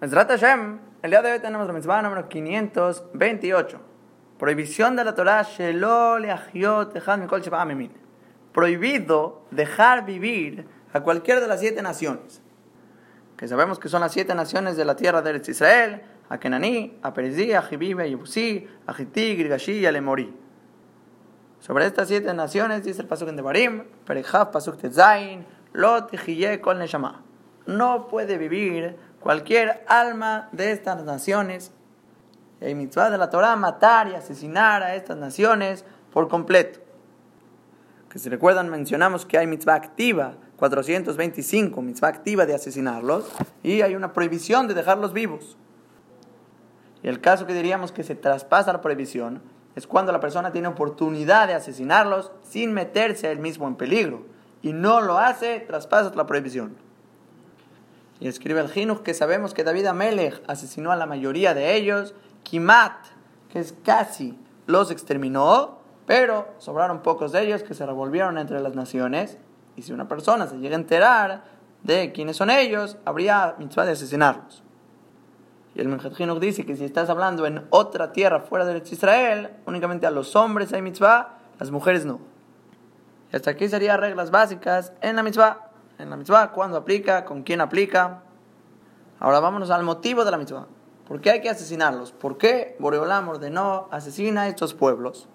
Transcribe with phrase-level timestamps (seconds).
[0.00, 3.80] Hashem, el día de hoy tenemos la mitzvah número 528.
[4.38, 5.46] Prohibición de la Torah,
[8.52, 12.40] Prohibido dejar vivir a cualquiera de las siete naciones.
[13.36, 17.12] Que sabemos que son las siete naciones de la tierra de Israel, a Kenaní, a
[17.12, 20.34] Perizí, a Jibib, a Yebusí, a Girgashi y a Lemorí.
[21.58, 25.44] Sobre estas siete naciones dice el pasuk en Devarim, Perejav, pasuk Tezain,
[25.74, 26.10] Lot,
[26.62, 27.22] Kol Neshama.
[27.66, 31.72] No puede vivir cualquier alma de estas naciones.
[32.60, 36.80] hay mitzvah de la Torah matar y asesinar a estas naciones por completo.
[38.10, 43.30] Que si recuerdan, mencionamos que hay mitzvah activa, 425, mitzvah activa de asesinarlos,
[43.62, 45.56] y hay una prohibición de dejarlos vivos.
[47.02, 49.40] Y el caso que diríamos que se traspasa la prohibición
[49.76, 54.26] es cuando la persona tiene oportunidad de asesinarlos sin meterse él mismo en peligro,
[54.60, 56.76] y no lo hace, traspasa la prohibición.
[58.20, 62.14] Y escribe el Jinuch que sabemos que David Amelech asesinó a la mayoría de ellos,
[62.42, 63.06] Kimat,
[63.50, 68.74] que es casi, los exterminó, pero sobraron pocos de ellos que se revolvieron entre las
[68.74, 69.38] naciones.
[69.74, 71.44] Y si una persona se llega a enterar
[71.82, 74.62] de quiénes son ellos, habría mitzvah de asesinarlos.
[75.74, 80.06] Y el Menjat dice que si estás hablando en otra tierra fuera de Israel, únicamente
[80.06, 82.20] a los hombres hay mitzvah, las mujeres no.
[83.32, 85.69] Y hasta aquí serían reglas básicas en la mitzvah
[86.00, 88.22] en la mitzvah, cuándo aplica, con quién aplica.
[89.18, 90.66] Ahora vámonos al motivo de la mitzvah.
[91.06, 92.12] ¿Por qué hay que asesinarlos?
[92.12, 95.28] ¿Por qué Boreolam ordenó asesina a estos pueblos?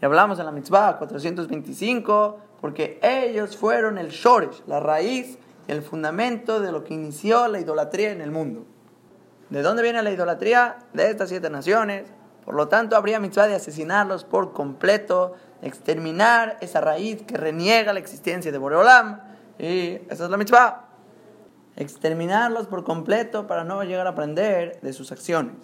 [0.00, 5.38] Y hablamos en la mitzvah 425, porque ellos fueron el shoresh, la raíz
[5.68, 8.64] y el fundamento de lo que inició la idolatría en el mundo.
[9.50, 10.78] ¿De dónde viene la idolatría?
[10.92, 12.06] De estas siete naciones.
[12.44, 17.98] Por lo tanto, habría mitzvah de asesinarlos por completo, exterminar esa raíz que reniega la
[17.98, 19.29] existencia de Boreolam
[19.60, 20.86] y esa es la mitzvah.
[21.76, 25.54] Exterminarlos por completo para no llegar a aprender de sus acciones.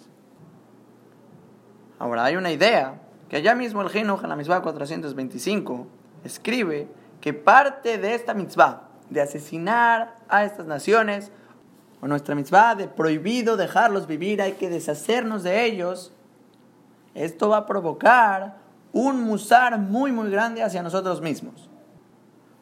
[1.97, 5.87] Ahora hay una idea que allá mismo el Jinuj en la mitzvah 425
[6.23, 6.87] escribe
[7.19, 11.31] que parte de esta mitzvah de asesinar a estas naciones
[11.99, 16.13] o nuestra mitzvah de prohibido dejarlos vivir, hay que deshacernos de ellos.
[17.15, 18.57] Esto va a provocar
[18.93, 21.67] un musar muy muy grande hacia nosotros mismos.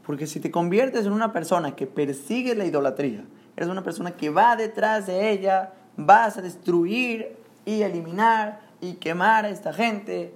[0.06, 4.30] Porque si te conviertes en una persona que persigue la idolatría, eres una persona que
[4.30, 7.36] va detrás de ella, vas a destruir
[7.66, 10.34] y eliminar y quemar a esta gente.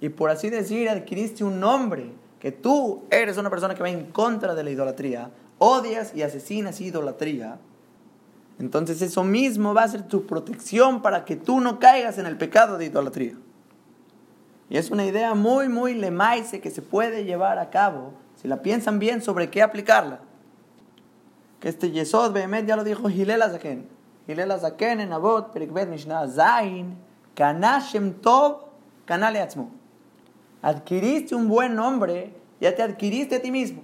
[0.00, 4.06] Y por así decir, adquiriste un nombre, que tú eres una persona que va en
[4.06, 7.58] contra de la idolatría, odias y asesinas idolatría.
[8.58, 12.36] Entonces eso mismo va a ser tu protección para que tú no caigas en el
[12.36, 13.34] pecado de idolatría.
[14.68, 18.62] Y es una idea muy, muy lemaise que se puede llevar a cabo si la
[18.62, 20.20] piensan bien sobre qué aplicarla.
[21.60, 23.86] Que este Yesod Behemet ya lo dijo Hilel Azaken.
[24.26, 26.96] En Abot, Perikbet Mishnah Zain,
[27.34, 28.66] Kanashem Tov,
[29.04, 29.70] Kanale Atzmo.
[30.62, 33.82] Adquiriste un buen nombre, ya te adquiriste a ti mismo.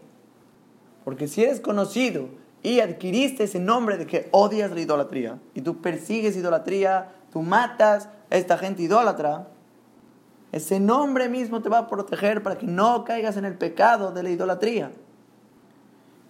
[1.05, 2.29] Porque si eres conocido
[2.63, 8.09] y adquiriste ese nombre de que odias la idolatría, y tú persigues idolatría, tú matas
[8.31, 9.49] a esta gente idólatra,
[10.53, 14.23] ese nombre mismo te va a proteger para que no caigas en el pecado de
[14.23, 14.93] la idolatría.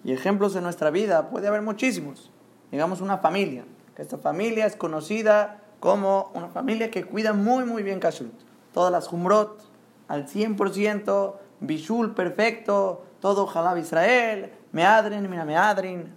[0.04, 2.30] Y ejemplos en nuestra vida puede haber muchísimos.
[2.70, 7.82] Digamos una familia, que esta familia es conocida como una familia que cuida muy muy
[7.82, 8.32] bien kashrut.
[8.72, 9.62] Todas las humrot
[10.08, 16.12] al 100%, bishul perfecto, todo halab Israel, meadrin, mira meadrin.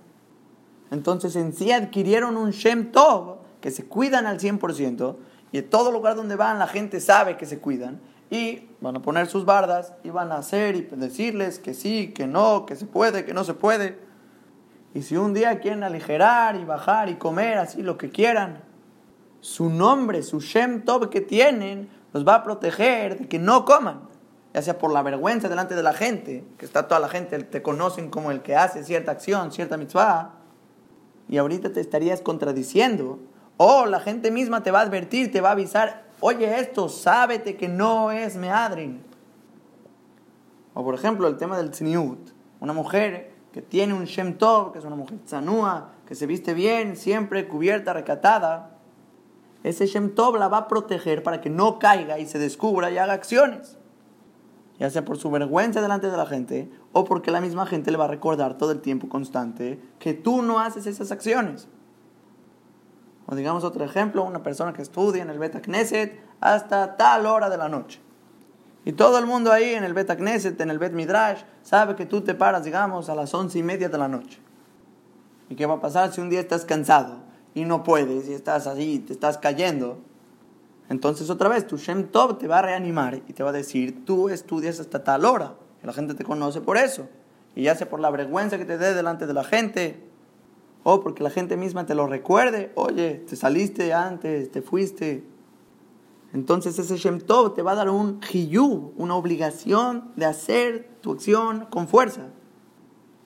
[0.91, 5.15] Entonces en sí adquirieron un Shem Tov, que se cuidan al 100%,
[5.51, 7.99] y en todo lugar donde van la gente sabe que se cuidan
[8.29, 12.27] y van a poner sus bardas y van a hacer y decirles que sí, que
[12.27, 13.97] no, que se puede, que no se puede.
[14.93, 18.63] Y si un día quieren aligerar y bajar y comer así lo que quieran,
[19.41, 24.01] su nombre, su Shem Tov que tienen, los va a proteger de que no coman.
[24.53, 27.61] Ya sea por la vergüenza delante de la gente, que está toda la gente, te
[27.61, 30.33] conocen como el que hace cierta acción, cierta mitzvah,
[31.27, 33.19] y ahorita te estarías contradiciendo
[33.61, 37.57] o la gente misma te va a advertir, te va a avisar, oye esto, sábete
[37.57, 39.03] que no es meadrin.
[40.73, 42.29] O por ejemplo el tema del tzniut,
[42.61, 46.53] una mujer que tiene un shem tov, que es una mujer tzanúa, que se viste
[46.53, 48.77] bien, siempre cubierta, recatada.
[49.63, 52.97] Ese shem tov la va a proteger para que no caiga y se descubra y
[52.97, 53.77] haga acciones.
[54.79, 57.97] Ya sea por su vergüenza delante de la gente o porque la misma gente le
[57.97, 61.67] va a recordar todo el tiempo constante que tú no haces esas acciones.
[63.31, 67.47] O digamos otro ejemplo, una persona que estudia en el Beta Knesset hasta tal hora
[67.49, 67.99] de la noche.
[68.85, 72.07] Y todo el mundo ahí en el Beta Knesset, en el Bet Midrash, sabe que
[72.07, 74.39] tú te paras, digamos, a las once y media de la noche.
[75.47, 77.17] ¿Y qué va a pasar si un día estás cansado
[77.53, 79.99] y no puedes y estás así, te estás cayendo,
[80.89, 84.05] entonces otra vez tu Shem Tov te va a reanimar y te va a decir,
[84.05, 85.53] tú estudias hasta tal hora,
[85.83, 87.07] y la gente te conoce por eso,
[87.55, 90.08] y ya sea por la vergüenza que te dé delante de la gente,
[90.93, 95.23] o porque la gente misma te lo recuerde, oye, te saliste antes, te fuiste.
[96.33, 101.11] Entonces ese Shem Tov te va a dar un hiyu, una obligación de hacer tu
[101.11, 102.29] acción con fuerza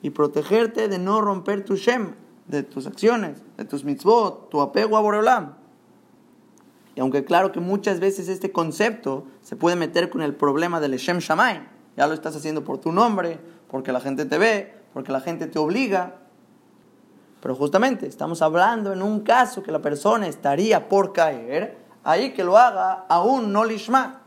[0.02, 2.14] y protegerte de no romper tu Shem,
[2.48, 5.54] de tus acciones, de tus mitzvot, tu apego a Boreolam.
[6.94, 10.96] Y aunque claro que muchas veces este concepto se puede meter con el problema del
[10.96, 11.64] Shem Shamayim,
[11.96, 13.38] ya lo estás haciendo por tu nombre,
[13.68, 16.20] porque la gente te ve, porque la gente te obliga.
[17.44, 22.42] Pero justamente estamos hablando en un caso que la persona estaría por caer, ahí que
[22.42, 24.22] lo haga aún no lishma.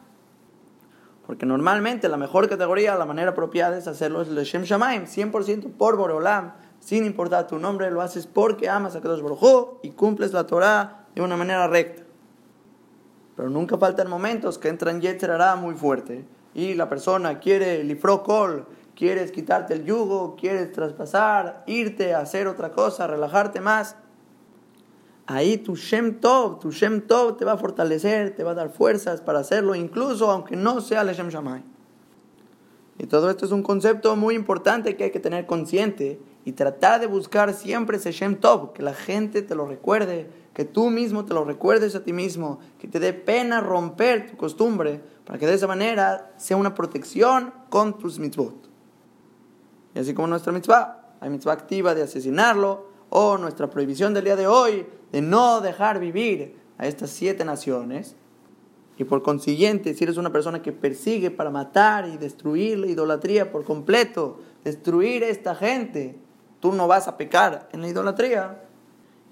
[1.26, 5.72] Porque normalmente la mejor categoría, la manera apropiada es hacerlo es el Shem Shamaim, 100%
[5.72, 10.32] por Boreolam, sin importar tu nombre, lo haces porque amas a Kadosh Baruj y cumples
[10.32, 12.04] la Torah de una manera recta.
[13.36, 16.24] Pero nunca faltan momentos que entran Yetzer muy fuerte
[16.54, 18.68] y la persona quiere lifrokol,
[18.98, 23.96] quieres quitarte el yugo, quieres traspasar, irte a hacer otra cosa, relajarte más.
[25.28, 28.70] Ahí tu Shem Tov, tu Shem Tov te va a fortalecer, te va a dar
[28.70, 31.64] fuerzas para hacerlo, incluso aunque no sea el Shem Shamay.
[32.98, 37.00] Y todo esto es un concepto muy importante que hay que tener consciente y tratar
[37.00, 41.24] de buscar siempre ese Shem Tov, que la gente te lo recuerde, que tú mismo
[41.24, 45.46] te lo recuerdes a ti mismo, que te dé pena romper tu costumbre, para que
[45.46, 48.68] de esa manera sea una protección con tus mitzvot.
[49.98, 54.36] Y así como nuestra mitzvah, hay mitzvah activa de asesinarlo, o nuestra prohibición del día
[54.36, 58.16] de hoy de no dejar vivir a estas siete naciones,
[59.00, 63.52] y por consiguiente, si eres una persona que persigue para matar y destruir la idolatría
[63.52, 66.20] por completo, destruir a esta gente,
[66.60, 68.66] tú no vas a pecar en la idolatría.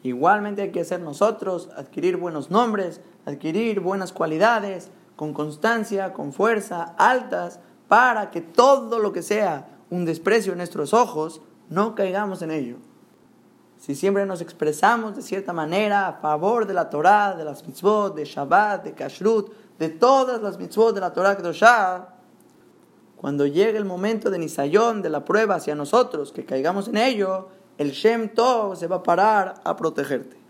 [0.01, 6.95] Igualmente hay que hacer nosotros, adquirir buenos nombres, adquirir buenas cualidades, con constancia, con fuerza,
[6.97, 12.51] altas, para que todo lo que sea un desprecio en nuestros ojos, no caigamos en
[12.51, 12.77] ello.
[13.77, 18.15] Si siempre nos expresamos de cierta manera a favor de la Torah, de las mitzvot,
[18.15, 22.09] de Shabbat, de Kashrut, de todas las mitzvot de la Torah Kedoshah,
[23.15, 27.49] cuando llegue el momento de Nisayón, de la prueba hacia nosotros, que caigamos en ello,
[27.77, 30.44] el Shem Tov se va a parar a protegerte.